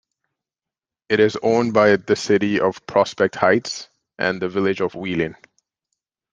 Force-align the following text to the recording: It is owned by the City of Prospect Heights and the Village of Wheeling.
It 1.09 1.19
is 1.19 1.37
owned 1.43 1.75
by 1.75 1.95
the 1.95 2.15
City 2.15 2.59
of 2.59 2.83
Prospect 2.87 3.35
Heights 3.35 3.87
and 4.17 4.41
the 4.41 4.49
Village 4.49 4.81
of 4.81 4.95
Wheeling. 4.95 5.35